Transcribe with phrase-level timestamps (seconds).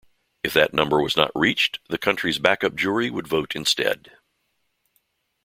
[0.43, 4.09] If that number was not reached, the country's backup jury would vote instead.